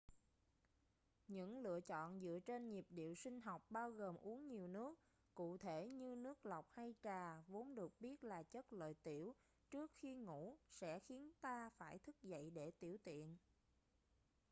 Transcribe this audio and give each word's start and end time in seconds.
những 1.27 1.57
lựa 1.59 1.81
chọn 1.81 2.19
dựa 2.21 2.39
trên 2.45 2.69
nhịp 2.69 2.85
điệu 2.89 3.15
sinh 3.15 3.41
học 3.41 3.63
bao 3.69 3.89
gồm 3.91 4.15
uống 4.17 4.47
nhiều 4.47 4.67
nước 4.67 4.99
cụ 5.33 5.57
thể 5.57 5.87
như 5.89 6.15
nước 6.15 6.45
lọc 6.45 6.65
hay 6.71 6.95
trà 7.03 7.41
vốn 7.47 7.75
được 7.75 7.93
biết 8.01 8.23
là 8.23 8.43
chất 8.43 8.73
lợi 8.73 8.95
tiểu 9.03 9.35
trước 9.69 9.91
khi 9.95 10.15
ngủ 10.15 10.57
sẽ 10.71 10.99
khiến 10.99 11.31
ta 11.41 11.69
phải 11.77 11.99
thức 11.99 12.23
dậy 12.23 12.51
để 12.51 12.71
tiểu 12.79 12.97
tiện 13.03 13.37